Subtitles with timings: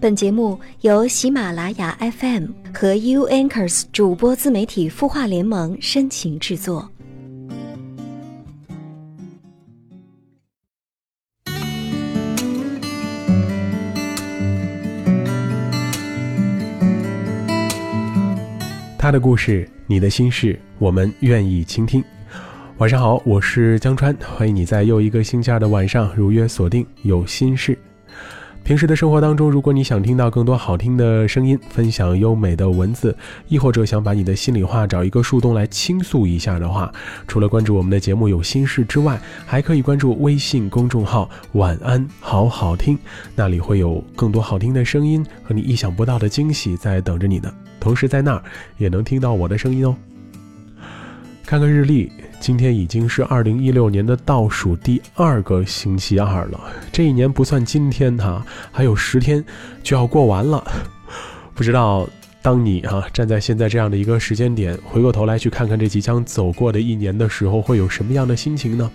[0.00, 6.90] 本节目由喜马拉雅 FM 和 U Anchors 主播自媒体孵化联盟深情制作。
[18.96, 22.02] 他的故事，你的心事，我们愿意倾听。
[22.78, 27.76] 晚上好，我是江川，欢迎你在又一个星期二的晚上如约锁定有心事。
[28.62, 33.16] 平时的生活当中，如果你想听到更多好听的声音，分享优美的文字，
[33.48, 36.92] 亦或者想把你的心里话找一个树洞来倾诉一下的话，
[37.26, 42.96] 除了关注我们的节目有心事之外，还可以关注微信公众号“晚安好好听”，
[43.34, 47.52] 那里会有更多好听的声音和你意想不到的惊喜在等着你呢。
[47.80, 48.42] 同时在那儿
[48.78, 49.96] 也能听到我的声音哦。
[51.44, 52.12] 看看日历。
[52.40, 56.58] 今天已经是二零一六年的倒数第二个星期二了，
[56.90, 59.44] 这一年不算今天哈，还有十天
[59.82, 60.64] 就要过完了。
[61.54, 62.08] 不知道
[62.40, 68.90] 当你哈站在现在这样的一个时间点，回过头来去看看这即将走过的一年的时候，会有什么样的心情呢？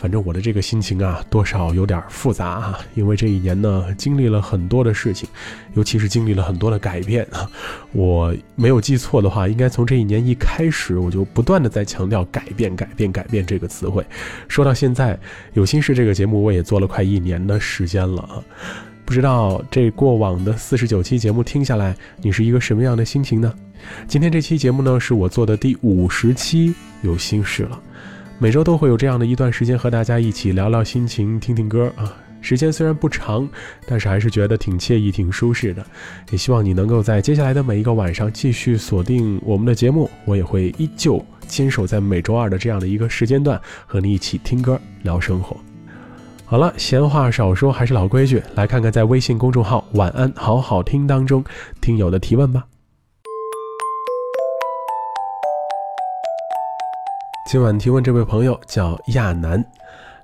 [0.00, 5.28] 反正我的这个心情啊，多少有点复杂啊，因为这一年呢，经历了很多的事情，
[5.74, 7.46] 尤其是经历了很多的改变啊。
[7.92, 14.02] 我没有记错的话，应该从这一年一开始，我就不断的在强调“改变、改变、改变”这个词汇。
[14.48, 15.18] 说到现在，
[15.52, 18.42] 有心事这个节目我也做了快一年的时间了啊。
[19.04, 23.52] 不知道这过往的四十九期节目听下来，你是一个什么样的心情呢？
[24.08, 27.78] 今天这期节目呢，是我做的第五十期有心事了。
[28.42, 32.10] 每周都会有这样的一段时间和大家一起聊聊心情，听听歌啊。
[32.40, 33.46] 时间虽然不长，
[33.86, 35.84] 但是还是觉得挺惬意、挺舒适的。
[36.30, 45.54] 也希望你能够在接下来的每一个晚上继续锁定我们的节目，我也会依旧坚守在每周二的这样的一个时间段，和你一起听歌、聊生活。
[46.46, 51.44] 好了，闲话少说，还是老规矩，来看看在微信公众号“晚安好好听”当中
[51.82, 52.64] 听友的提问吧。
[57.50, 59.60] 今晚提问这位朋友叫亚楠，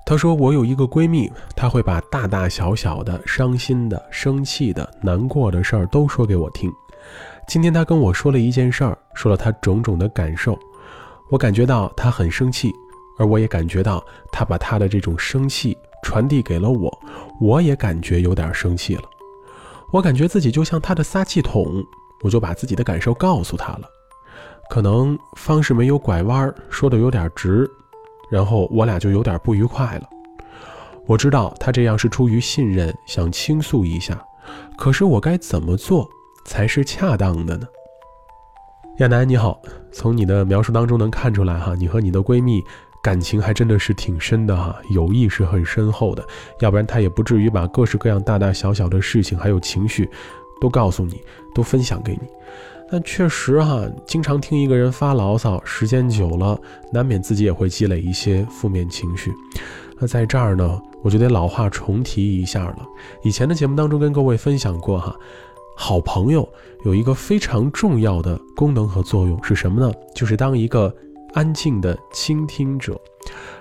[0.05, 6.71] 他说：“我有一个闺蜜，她会把大大小小的、伤心的、生气的、难过的事儿都说给我听。
[7.45, 10.57] 今天她跟我说了一件事儿，说了她种种的感受。
[11.29, 12.71] 我感觉到她很生气，
[13.19, 14.01] 而我也感觉到
[14.31, 16.89] 她把她的这种生气传递给了我，
[17.41, 19.03] 我也感觉有点生气了。
[19.91, 21.85] 我感觉自己就像她的撒气筒，
[22.23, 23.81] 我就把自己的感受告诉她了。”
[24.69, 27.69] 可能方式没有拐弯儿，说的有点直，
[28.29, 30.03] 然后我俩就有点不愉快了。
[31.05, 34.21] 我知道他这样是出于信任，想倾诉一下，
[34.77, 36.07] 可是我该怎么做
[36.45, 37.65] 才是恰当的呢？
[38.99, 39.61] 亚楠你好，
[39.91, 42.61] 从你的描述当中能看出来哈，你和你的闺蜜
[43.01, 46.25] 感情还真的是挺深的哈，友谊是很深厚的，
[46.59, 50.09] 要不然她也不至于把各式各样大大小小的事情还有情绪
[50.59, 51.21] 都告诉你，
[51.55, 52.27] 都分享给你。
[52.89, 56.59] 但确实哈，经常听一个人发牢骚，时间久了，
[56.91, 59.33] 难免自己也会积累一些负面情绪。
[59.99, 62.77] 那在这儿呢，我就得老话重提一下了。
[63.23, 65.15] 以前的节目当中跟各位分享过哈，
[65.75, 66.47] 好朋友
[66.85, 69.91] 有一个非常重要的功能和作用是什么呢？
[70.15, 70.95] 就是当一个
[71.33, 72.99] 安静的倾听者。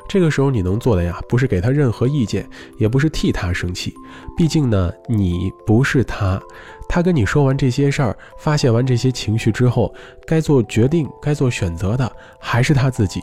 [0.09, 2.49] 这个时候你能做的呀，不是给他任何意见，
[2.79, 3.93] 也不是替他生气，
[4.37, 6.41] 毕竟呢，你不是他。
[6.89, 9.95] 他跟你说完这些事儿，发泄完这些情绪之后，
[10.27, 13.23] 该做决定、该做选择的还是他自己，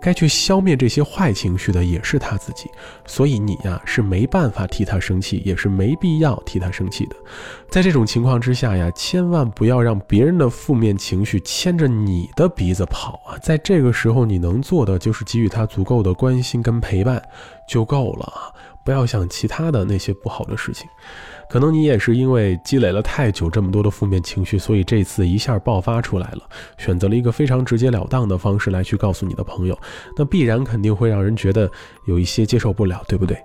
[0.00, 2.68] 该去消灭这些坏情绪的也是他自己。
[3.06, 7.16] 所以你呀是没办法替他生气，也是没必要替他生气的。
[7.70, 13.38] 在这种情况之下呀，千万不要让别人的负面情绪牵着你的鼻子跑啊！
[13.42, 17.22] 在这个时候，你能做的就是给予他足够的关心跟陪伴
[17.66, 18.53] 就够了啊！
[18.84, 20.88] 不要想其他的那些不好的事情。
[21.50, 26.40] 可能你也是因为积累了太久这么多的负面情绪，所以这次一下爆发出来了，
[26.78, 29.78] 选择了一个非常直截了当的方式来去告诉你的朋友，
[30.16, 31.70] 那必然肯定会让人觉得
[32.06, 33.36] 有一些接受不了，对不对？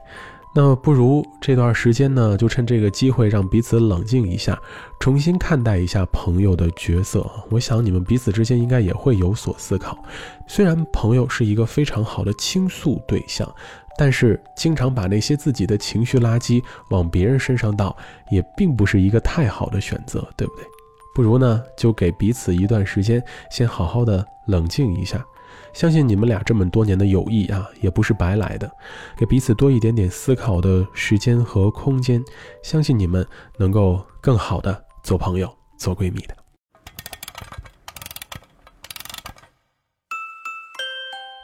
[0.56, 4.59] 那不如这段时间呢，就趁这个机会让彼此冷静一下，
[5.00, 7.30] 重新看待一下朋友的角色。
[7.52, 9.96] 我想你们彼此之间应该也会有所思考。
[10.47, 13.47] 虽然朋友是一个非常好的倾诉对象。
[14.01, 17.93] 但是，经常把那些自己的情绪垃圾往别人身上倒，
[18.31, 20.63] 也并不是一个太好的选择，对不对？
[21.13, 25.22] 不如呢，就给彼此一段时间，先好好的冷静一下。
[25.73, 28.72] 相信你们俩这么多年的友谊啊，也不是白来的。
[29.17, 32.23] 给彼此多一点点思考的时间和空间，
[32.63, 36.34] 相信你们能够更好的做朋友、做闺蜜的。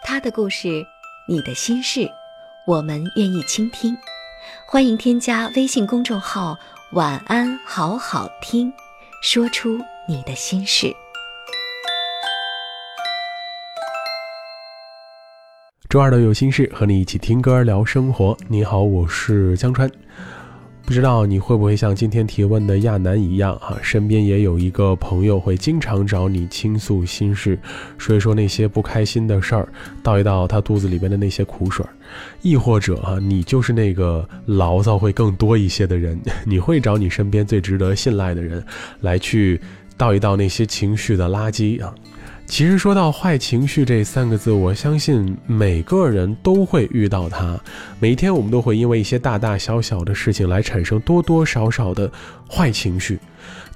[0.05, 0.85] 他的故事，
[1.27, 2.09] 你的心事。
[2.67, 3.95] 我们愿意倾听，
[4.65, 6.57] 欢迎添加微信公众号
[6.93, 8.73] 晚安，好好听，
[9.21, 10.91] 说出你的心事。
[15.87, 18.35] 周二的有心事，和你一起听歌聊生活。
[18.47, 19.87] 你好，我是江川。
[20.85, 27.57] 不知道你会不会像今天提问的亚楠一样啊，身边也有一个朋友会经常找你倾诉心事，
[27.97, 29.67] 说一说那些不开心的事儿，
[30.03, 31.83] 倒一倒他肚子里边的那些苦水。
[32.43, 38.63] 亦或者啊，你就是那个牢骚会更多一些的人， 你会找你身边最值得信赖的人
[39.01, 39.59] 来去
[39.97, 41.93] 倒一倒那些情绪的垃圾啊。
[42.47, 47.59] 其实说到坏情绪这三个字，我相信每个人都会遇到它。
[47.99, 52.09] 每一天，我们都会因为一些大大小小的事情来产生多多少少的
[52.49, 53.19] 坏情绪。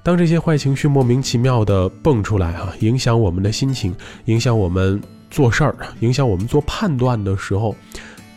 [0.01, 3.93] 当这些坏情绪莫名其妙的蹦出来啊，影响我们的心情，
[4.25, 7.75] 影响我们做事儿，影响我们做判断的时候，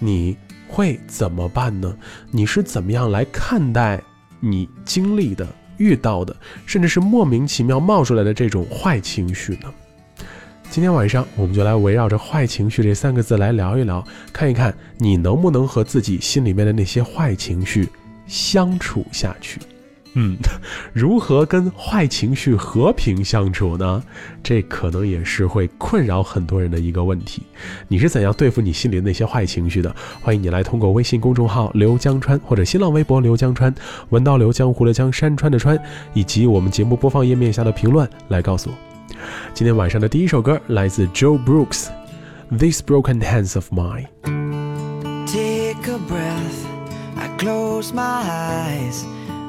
[0.00, 0.37] 你
[0.67, 1.94] 会怎么办呢？
[2.32, 4.02] 你是怎么样来看待
[4.40, 5.46] 你经历的、
[5.76, 6.35] 遇到的，
[6.67, 9.73] 甚至是莫名其妙冒出来的这种坏情绪呢？
[10.72, 14.02] 今天晚上，我们就来围绕着“坏情绪”这三个字来聊一聊，
[14.32, 17.86] 看一看你能不能和自己心里面的那些坏情绪
[18.26, 19.60] 相处下去。
[20.14, 20.34] 嗯，
[20.94, 24.02] 如何跟坏情绪和平相处呢？
[24.42, 27.42] 这可能也是会困扰很多人的一个问题。
[27.86, 29.94] 你是怎样对付你心里的那些坏情绪的？
[30.22, 33.75] 欢迎你来通过微信公众号“刘江川”或者新浪微博“刘江川”，
[34.08, 35.78] 文刀刘江湖的江山川的川，
[36.14, 38.91] 以及我们节目播放页面下的评论来告诉我。
[39.53, 46.65] 今天晚上的第一首歌来自 Joe Brooks，《These Broken Hands of Mine》。Take a breath,
[47.15, 49.06] I close my eyes.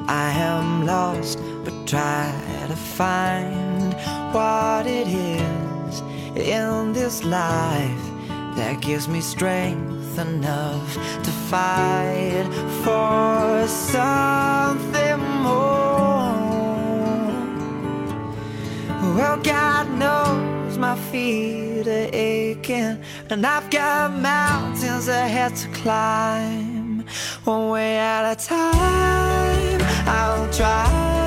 [0.07, 2.31] I am lost, but try
[2.67, 3.93] to find
[4.33, 6.01] what it is
[6.35, 8.09] in this life
[8.55, 12.47] that gives me strength enough to fight
[12.83, 15.92] for something more.
[19.12, 22.98] Well, God knows my feet are aching,
[23.30, 27.04] and I've got mountains ahead to climb.
[27.44, 31.23] One way at a time, I'll try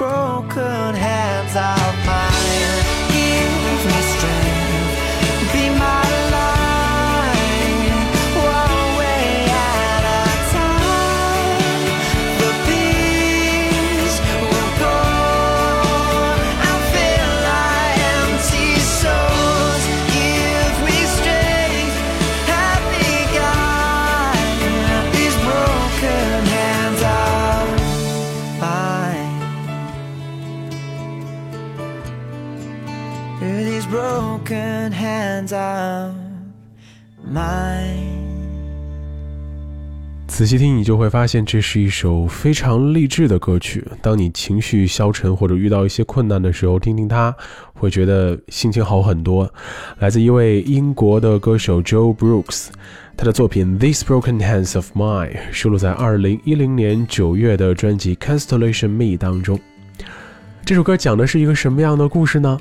[0.00, 0.79] broken
[40.40, 43.86] 仔细听，你就会发现这是一首非常励志的歌曲。
[44.00, 47.36] 当你情绪消沉或者遇到一些困难的时候，听听它，
[47.74, 49.52] 会觉得心情好很多。
[49.98, 52.68] 来自一位英国的歌手 Joe Brooks，
[53.18, 59.60] 他的作品《These Broken Hands of Mine》收录在2010年9月的专辑《Constellation Me》当中。
[60.64, 62.58] 这首歌讲的是一个什么样的故事呢？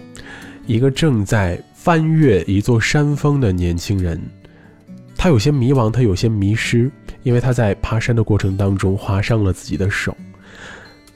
[0.67, 4.21] 一个正在翻越一座山峰的年轻人，
[5.15, 6.91] 他有些迷茫，他有些迷失。
[7.23, 10.15] 因为他在爬山的过程当中划伤了自己的手，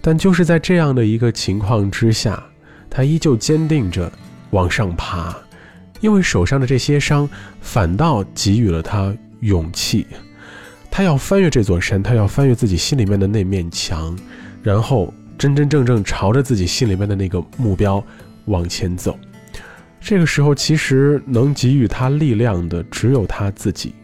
[0.01, 2.43] 但就是在这样的一个情况之下，
[2.89, 4.12] 他依旧坚定着
[4.51, 5.36] 往上爬，
[6.01, 7.29] 因为手上的这些伤
[7.62, 10.05] 反倒给予了他勇气。
[10.91, 14.15] 他要翻越这座山，他要翻越自己心里面的那面墙，
[14.62, 18.03] 然后真真正正朝着自己心里面的那个目标
[18.45, 19.17] 往前走。
[20.00, 23.95] 这个时候，其实能给予他力量的只有他自己。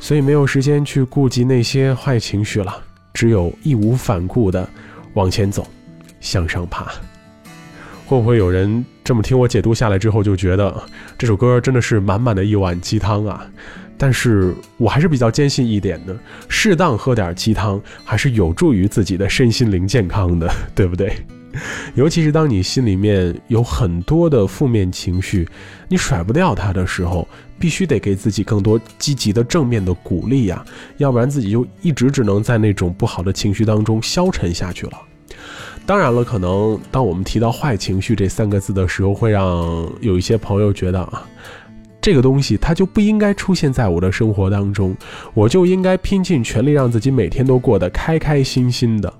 [0.00, 2.74] 所以没有时间去顾及那些坏情绪了，
[3.14, 4.68] 只有义无反顾的
[5.14, 5.64] 往前走，
[6.20, 6.90] 向上爬。
[8.06, 10.82] 会不会有人这么听我解读下来之后就觉得
[11.16, 13.46] 这首歌真的是满满的一碗鸡汤啊？
[13.96, 16.16] 但是我还是比较坚信一点的，
[16.48, 21.14] 适当喝点鸡汤还是有助于自己的身心灵健康的， 对不对？
[21.94, 25.46] 尤其是当你心里面有很多的负面情绪，
[25.88, 27.28] 你甩不掉它的时候，
[27.60, 30.64] 必须得给自己更多积极的正面的鼓励呀，
[30.96, 34.92] 要不然自己就一直只能在那种不好的情绪当中消沉下去了。
[35.84, 39.46] 当然了，可能当我们提到坏情绪这三个字的时候，会让
[40.00, 41.26] 有一些朋友觉得啊，
[42.00, 44.96] 这个东西它就不应该出现在我的生活当中，
[45.34, 49.12] 我就应该拼尽全力让自己每天都过得开开心心的。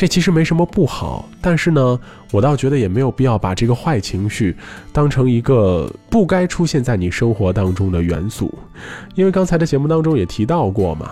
[0.00, 2.00] 这其实没什么不好，但是呢，
[2.32, 4.56] 我倒觉得也没有必要把这个坏情绪
[4.94, 8.50] 当成一个不该出现在你生活当中的元素，
[9.14, 11.10] 因为刚才的节目当中也提到过嘛，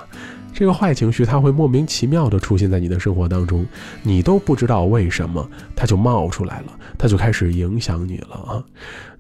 [0.55, 3.67] 这个坏情绪它会莫名其妙的出现在你的生活当中，
[4.03, 8.65] 你都不知道为什么它就冒出来了，它就开始影响你了啊。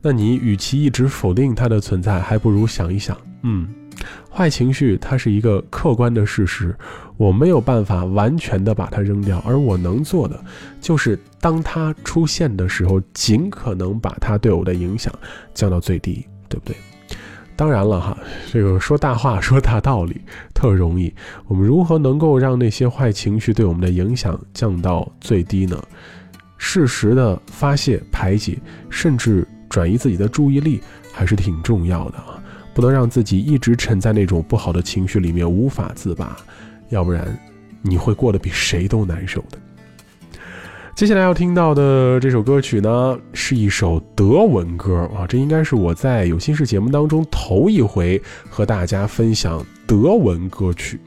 [0.00, 3.68] 那你与其一直否定它的存在，还不如想一想，嗯。
[4.30, 6.76] 坏情绪，它是一个客观的事实，
[7.16, 10.38] 我没有办法完全的把它扔掉，而我能做的，
[10.80, 15.12] 就是当它出现的时候，尽可能把它对我的影响
[15.54, 16.76] 降到最低，对不对？
[17.56, 18.16] 当然了哈，
[18.52, 20.20] 这个说大话说大道理
[20.54, 21.12] 特容易，
[21.48, 25.82] 我们如何能够让那些坏情绪对我们的影响降到最低呢？
[26.56, 28.58] 适时的发泄、排解，
[28.90, 30.80] 甚至转移自己的注意力，
[31.12, 32.37] 还是挺重要的啊。
[32.78, 36.36] 不能让自己一直沉在那种不好的情绪里面无法自拔，
[36.90, 37.36] 要不然
[37.82, 39.58] 你会过得比谁都难受的。
[40.94, 51.00] 接下来要听到的这首歌曲呢，是一首德文歌啊，这应该是我在有心事节目当中头一回和大家分享德文歌曲。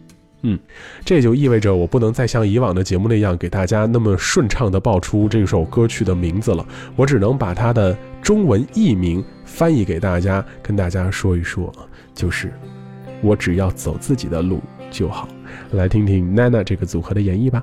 [0.43, 0.57] 嗯，
[1.05, 9.23] 这就意味着我不能再像以往的节目那样给大家那么顺畅的报出这首歌曲的名字了，我只能把它的中文译名。
[9.43, 11.69] 翻译给大家，跟大家说一说，
[12.13, 12.53] 就是
[13.21, 15.27] 我只要走自己的路就好。
[15.71, 17.61] 来听听 Nana 这个组合的演绎吧。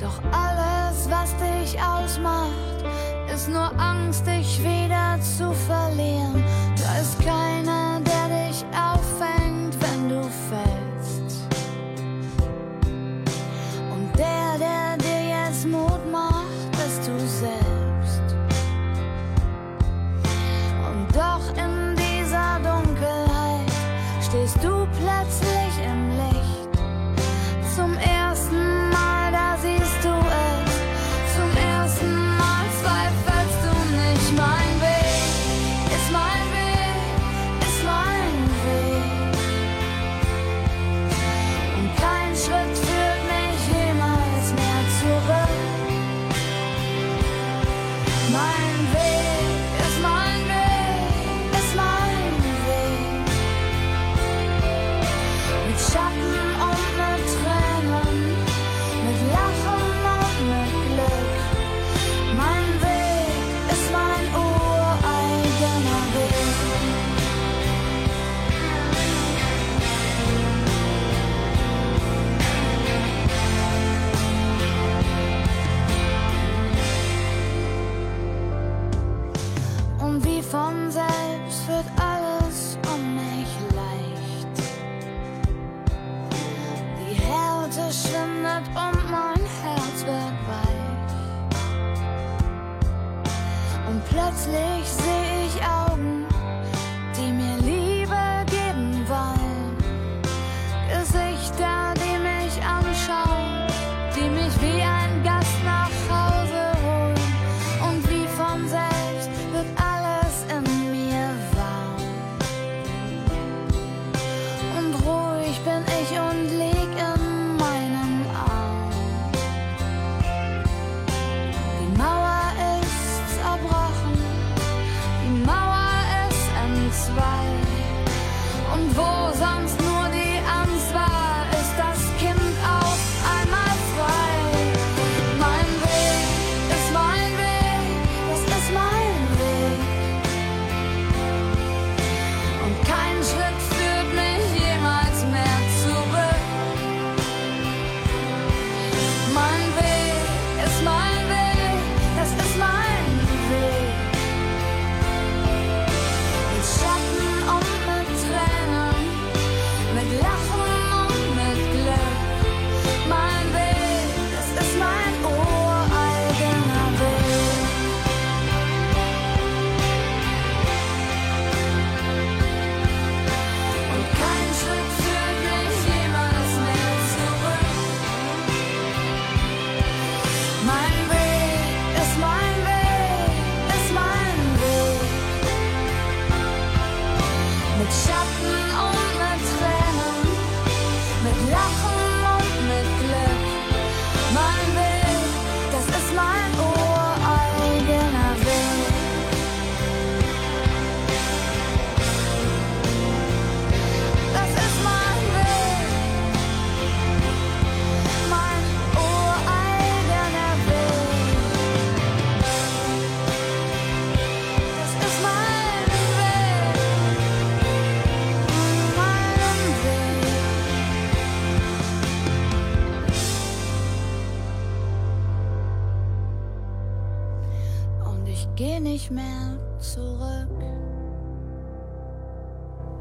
[0.00, 2.84] Doch alles, was dich ausmacht,
[3.34, 6.44] ist nur Angst, dich wieder zu verlieren.
[6.76, 7.85] Da ist keiner,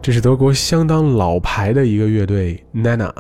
[0.02, 3.12] 这是德国相当老牌的一个乐队 Nana，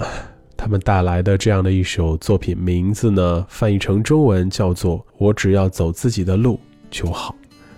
[0.55, 6.59] 他们带来的这样的一首作品，名字呢翻译成中文叫做《我只要走自己的路
[6.91, 7.33] 就好》，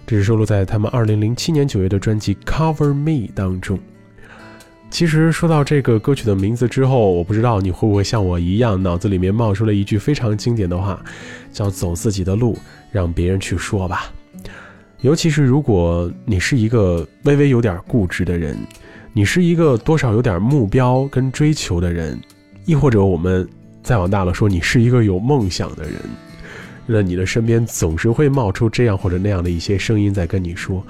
[0.05, 3.79] 这是收录在他们2007年9月的专辑《Cover Me》当中。
[4.89, 11.01] 其实说到这个歌曲的名字之后，我不知道你会不会像我一样，脑子里面冒出了一句非常经典的话，
[11.51, 12.57] 叫“走自己的路，
[12.91, 14.11] 让别人去说吧”。
[15.01, 18.57] 尤其是如果你是一个微微有点固执的人，
[19.13, 22.19] 你是一个多少有点目标跟追求的人，
[22.65, 23.47] 亦或者我们
[23.83, 25.93] 再往大了说，你是一个有梦想的人，
[26.87, 30.83] 那你的身边总是会冒出这样或者那样的一些声音在跟你说：“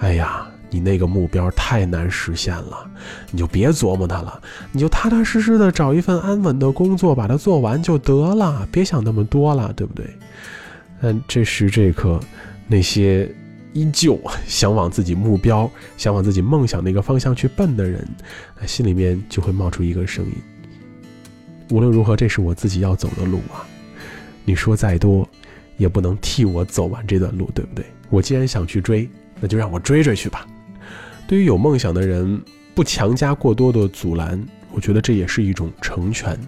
[0.00, 2.84] 哎呀，你那个目标太难实现了，
[3.30, 4.40] 你就别琢磨它了，
[4.72, 10.04] 你就踏踏实实的找一份安稳的工作，把它做完就得了，别想那么多了，对不对？”
[11.00, 12.18] 但这时这刻，
[12.66, 13.30] 那些
[13.72, 18.06] 依旧 想往自己目标、想往自己梦想那个方向去奔的人，
[18.60, 20.32] 那心里面就会冒出一个声音：
[21.70, 23.66] 无论如何，这是我自己要走的路啊！
[24.44, 25.28] 你说再多，
[25.76, 27.84] 也不能替我走完这段路，对不对？
[28.08, 29.08] 我既然想去追，
[29.40, 30.46] 那就让我追追去吧。
[31.26, 32.40] 对于有梦想的人，
[32.74, 34.40] 不强加过多的阻拦，
[34.72, 36.38] 我觉得这也是一种成全。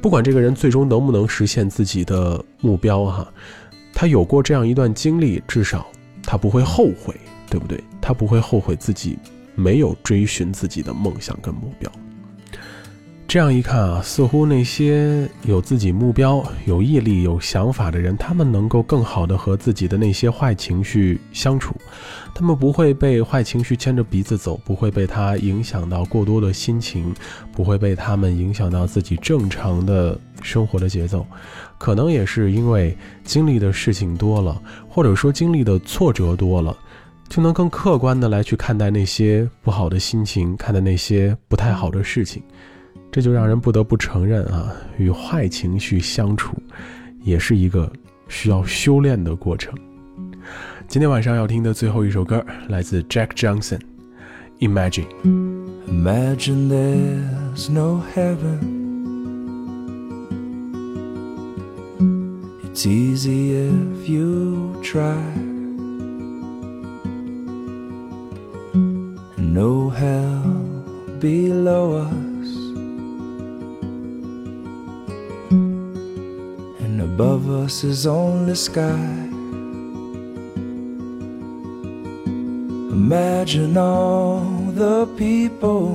[0.00, 3.32] 不管这个人最终能不能实现自己的目标，哈。
[3.94, 5.86] 他有过这样一段经历，至少
[6.22, 7.14] 他不会后悔，
[7.48, 7.82] 对不对？
[8.00, 9.18] 他不会后悔自己
[9.54, 11.90] 没有追寻自己的梦想跟目标。
[13.26, 21.74] 这样一看啊，似乎那些有自己目标、有毅力、有想法的人，他们能够更好的和自己的那些坏情绪相处，
[22.32, 27.12] 他们不会被坏情绪牵着鼻子走，不会被他影响到过多的心情，
[27.50, 31.26] 不会被他们影响到自己正常的生活的节奏。
[31.76, 36.76] 可能也是因为经历的事情多了，或者说经历的挫折多了，
[37.28, 42.40] 就能更客观的来去看待那些不好的心情，看待那些不太好的事情。
[43.14, 46.56] 这就让人不得不承认啊与坏情绪相处
[47.22, 47.88] 也是一个
[48.26, 49.72] 需要修炼的过程
[50.88, 53.78] 今天晚上要听的最后一首歌来自 jack johnson
[54.58, 55.06] imagine
[55.86, 58.58] imagine there's no heaven
[62.64, 65.14] it's easy if you try
[69.38, 70.42] no hell
[71.20, 72.23] below
[77.14, 79.06] above us is only sky.
[82.90, 84.40] Imagine all
[84.82, 85.94] the people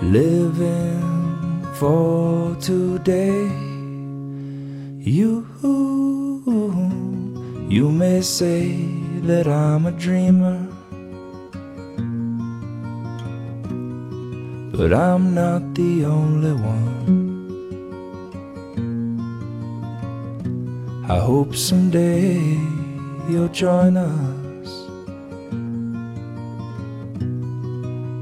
[0.00, 3.50] living for today.
[5.00, 5.44] You,
[7.68, 8.76] you may say
[9.28, 10.58] that I'm a dreamer,
[14.70, 17.19] but I'm not the only one.
[21.10, 22.38] I hope someday
[23.28, 24.70] you'll join us.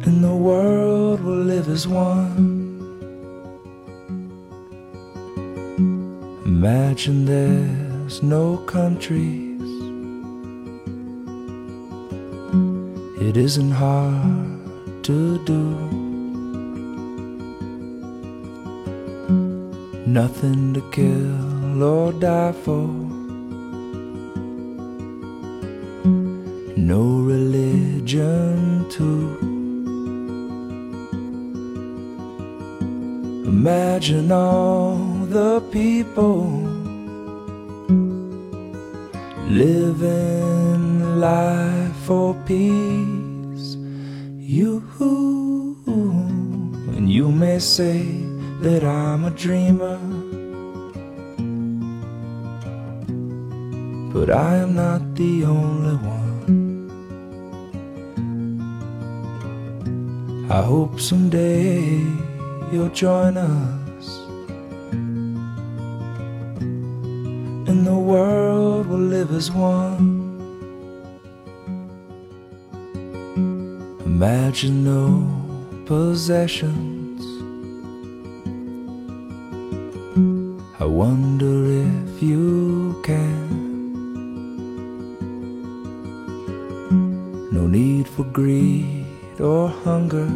[0.06, 2.46] And the world will live as one.
[6.46, 9.60] Imagine there's no countries.
[13.20, 15.62] It isn't hard to do.
[20.06, 22.86] Nothing to kill or die for.
[26.76, 29.36] No religion too.
[33.46, 36.44] Imagine all the people
[39.48, 43.76] living life for peace.
[44.38, 44.82] You
[46.98, 48.02] and you may say
[48.60, 49.98] that I'm a dreamer,
[54.18, 56.90] but I am not the only one.
[60.50, 62.02] I hope someday
[62.72, 64.06] you'll join us.
[67.68, 70.06] And the world will live as one.
[74.04, 75.06] Imagine no
[75.86, 77.22] possessions.
[80.80, 81.54] I wonder
[81.86, 82.57] if you
[88.38, 89.04] greed
[89.40, 90.30] or hunger.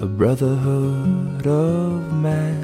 [0.00, 2.60] A brotherhood of man.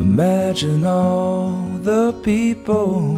[0.00, 1.52] Imagine all
[1.90, 3.16] the people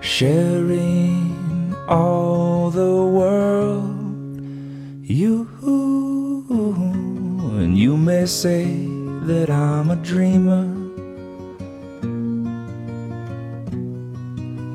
[0.00, 4.40] sharing all the world.
[5.02, 5.48] You
[7.62, 8.64] and you may say
[9.26, 10.71] that I'm a dreamer.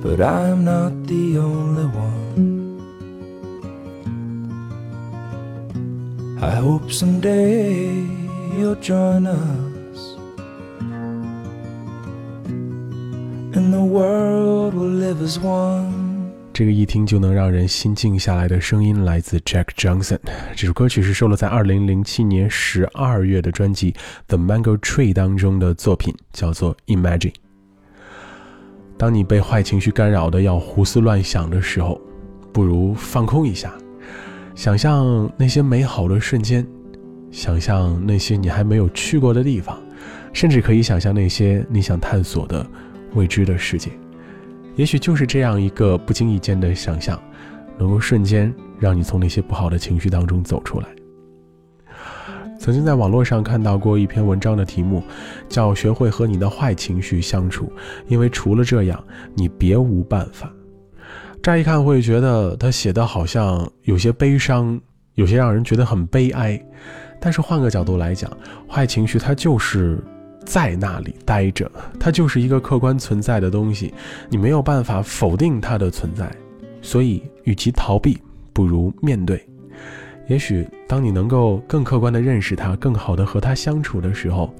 [0.07, 2.79] But I'm not the only one.
[6.41, 8.05] I hope someday
[8.57, 10.15] you'll join us,
[13.53, 16.31] and the world will live as one.
[16.53, 20.19] 这个一听就能让人心静下来的声音来自 Jack Johnson。
[20.55, 23.91] 这首歌曲是收录在2007年12月的专辑
[24.27, 27.33] 《The Mango Tree》当中的作品，叫做《Imagine》。
[28.97, 32.01] 当你被坏情绪干扰的要胡思乱想的时候，
[32.51, 33.71] 不如放空一下，
[34.55, 36.65] 想象那些美好的瞬间，
[37.29, 39.79] 想象那些你还没有去过的地方，
[40.33, 42.65] 甚至可以想象那些你想探索的
[43.13, 43.91] 未知的世界。
[44.75, 47.21] 也许就是这样一个不经意间的想象，
[47.77, 50.87] 能够瞬间让你从那些不好的情绪当中走出来。
[52.59, 55.01] 曾经在网络上看到过一篇文章的题目，
[55.47, 57.71] 叫“学会和你的坏情绪相处”，
[58.07, 59.01] 因为除了这样，
[59.35, 60.51] 你别无办法。
[61.41, 64.79] 乍一看会觉得他写的好像有些悲伤，
[65.13, 66.61] 有些让人觉得很悲哀。
[67.19, 68.29] 但是换个角度来讲，
[68.67, 69.97] 坏情绪它就是
[70.45, 73.93] 在那里待着，它就是一个客观存在的东西，
[74.29, 76.29] 你没有办法否定它的存在。
[76.81, 78.17] 所以，与其逃避，
[78.53, 79.43] 不如面对。
[80.27, 84.53] 也许当你能够更客观的认识他，更好的和他相处的时候，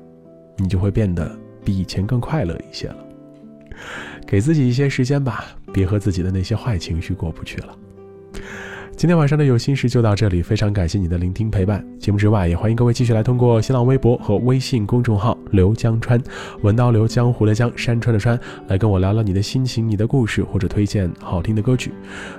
[0.57, 2.97] 你就会变得比以前更快乐一些了。
[4.25, 7.77] 给自己一些时间吧，别和自己的那些坏情绪过不去了。
[8.97, 11.85] 今天晚上的有心事就到这里，非常感谢你的聆听陪伴。
[11.99, 16.19] 节目之外，也欢迎各位继续来通过新浪微博和微信公众号“刘江川”，
[16.63, 21.91] 文刀刘江湖的江山川的川，来跟我聊聊你的心情、你的故事，或者推荐好听的歌曲。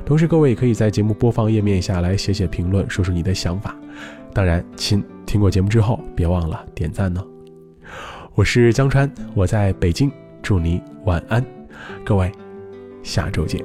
[0.05, 3.77] 同时，各位也可以在节目播放页面下来写写评论，说说你的想法。
[4.35, 7.25] 当然，亲，听过节目之后别忘了点赞呢。
[8.35, 10.11] 我是江川，我在北京，
[10.42, 11.44] 祝你晚安，
[12.05, 12.33] 各位，
[13.05, 13.64] 下周见。